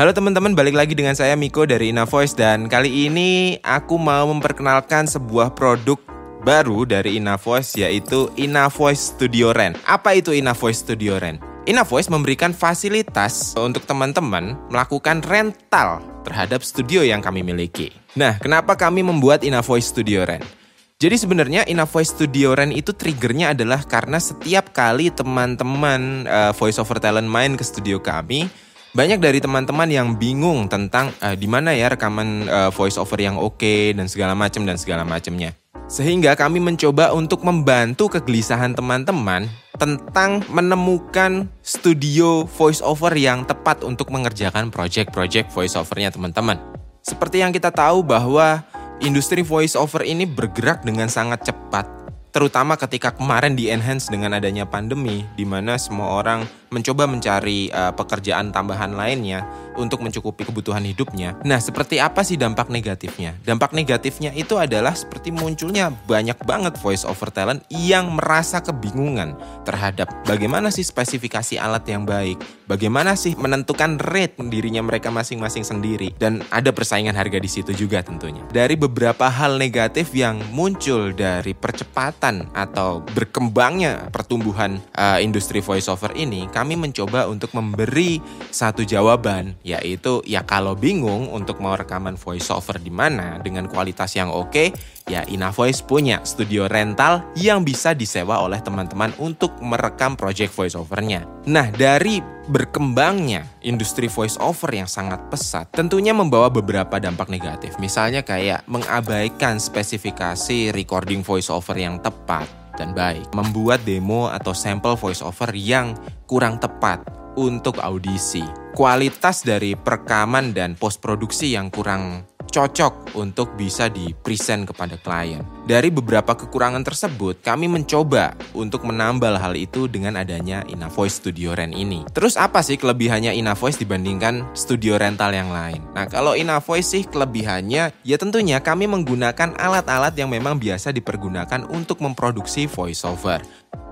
[0.00, 5.04] Halo teman-teman, balik lagi dengan saya Miko dari Inavoice dan kali ini aku mau memperkenalkan
[5.04, 6.00] sebuah produk
[6.40, 9.76] baru dari Inavoice yaitu Inavoice Studio Rent.
[9.84, 11.44] Apa itu Inavoice Studio Rent?
[11.68, 17.92] Inavoice memberikan fasilitas untuk teman-teman melakukan rental terhadap studio yang kami miliki.
[18.16, 20.48] Nah, kenapa kami membuat Inavoice Studio Rent?
[20.96, 26.96] Jadi sebenarnya Inavoice Studio Rent itu triggernya adalah karena setiap kali teman-teman uh, voice over
[26.96, 28.48] talent main ke studio kami,
[28.90, 33.38] banyak dari teman-teman yang bingung tentang uh, di mana ya rekaman uh, voice over yang
[33.38, 35.54] oke okay, dan segala macam dan segala macamnya.
[35.90, 44.10] Sehingga kami mencoba untuk membantu kegelisahan teman-teman tentang menemukan studio voice over yang tepat untuk
[44.14, 46.58] mengerjakan project-project voice overnya teman-teman.
[47.02, 48.62] Seperti yang kita tahu bahwa
[49.02, 51.88] industri voice over ini bergerak dengan sangat cepat,
[52.30, 57.92] terutama ketika kemarin di enhance dengan adanya pandemi, di mana semua orang mencoba mencari uh,
[57.92, 59.42] pekerjaan tambahan lainnya
[59.78, 61.38] untuk mencukupi kebutuhan hidupnya.
[61.42, 63.36] Nah, seperti apa sih dampak negatifnya?
[63.42, 70.10] Dampak negatifnya itu adalah seperti munculnya banyak banget voice over talent yang merasa kebingungan terhadap
[70.26, 76.42] bagaimana sih spesifikasi alat yang baik, bagaimana sih menentukan rate dirinya mereka masing-masing sendiri dan
[76.50, 78.42] ada persaingan harga di situ juga tentunya.
[78.50, 86.12] Dari beberapa hal negatif yang muncul dari percepatan atau berkembangnya pertumbuhan uh, industri voice over
[86.14, 88.20] ini, kami mencoba untuk memberi
[88.52, 94.28] satu jawaban, yaitu ya kalau bingung untuk mau rekaman voiceover di mana dengan kualitas yang
[94.28, 94.76] oke,
[95.08, 101.48] ya Inavoice punya studio rental yang bisa disewa oleh teman-teman untuk merekam project voiceovernya.
[101.48, 102.20] Nah, dari
[102.52, 107.80] berkembangnya industri voiceover yang sangat pesat tentunya membawa beberapa dampak negatif.
[107.80, 113.36] Misalnya kayak mengabaikan spesifikasi recording voiceover yang tepat dan baik.
[113.36, 115.92] Membuat demo atau sampel voiceover yang
[116.24, 117.04] kurang tepat
[117.36, 118.42] untuk audisi.
[118.72, 125.46] Kualitas dari perekaman dan post produksi yang kurang cocok untuk bisa di-present kepada klien.
[125.64, 131.72] Dari beberapa kekurangan tersebut, kami mencoba untuk menambal hal itu dengan adanya Inavoice Studio Rent
[131.72, 132.02] ini.
[132.10, 135.80] Terus apa sih kelebihannya Inavoice dibandingkan studio rental yang lain?
[135.94, 142.02] Nah, kalau Inavoice sih kelebihannya ya tentunya kami menggunakan alat-alat yang memang biasa dipergunakan untuk
[142.02, 143.40] memproduksi voiceover.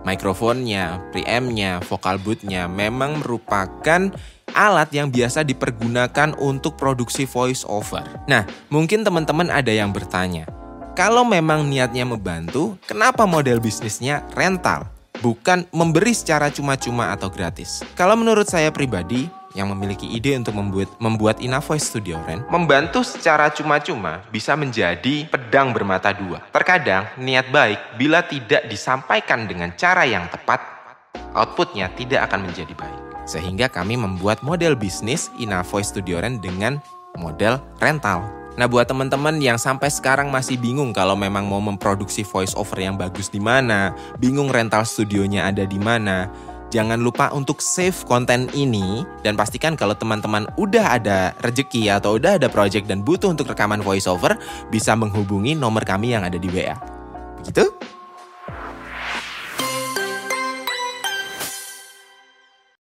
[0.03, 4.09] Mikrofonnya, preampnya, vocal boothnya memang merupakan
[4.59, 8.03] alat yang biasa dipergunakan untuk produksi voice over.
[8.27, 8.43] Nah,
[8.75, 10.51] mungkin teman-teman ada yang bertanya,
[10.99, 14.91] kalau memang niatnya membantu, kenapa model bisnisnya rental?
[15.23, 17.87] Bukan memberi secara cuma-cuma atau gratis.
[17.95, 23.51] Kalau menurut saya pribadi, yang memiliki ide untuk membuat membuat Inavoice Studio Rent, membantu secara
[23.51, 26.45] cuma-cuma bisa menjadi pedang bermata dua.
[26.55, 30.63] Terkadang niat baik bila tidak disampaikan dengan cara yang tepat,
[31.35, 33.08] outputnya tidak akan menjadi baik.
[33.29, 36.81] Sehingga kami membuat model bisnis Inavoice Studio Rent dengan
[37.21, 38.25] model rental.
[38.59, 42.99] Nah buat teman-teman yang sampai sekarang masih bingung kalau memang mau memproduksi voice over yang
[42.99, 46.27] bagus di mana, bingung rental studionya ada di mana,
[46.75, 52.35] jangan lupa untuk save konten ini dan pastikan kalau teman-teman udah ada rejeki atau udah
[52.35, 54.35] ada project dan butuh untuk rekaman voice over
[54.75, 56.75] bisa menghubungi nomor kami yang ada di WA.
[57.39, 57.68] Begitu?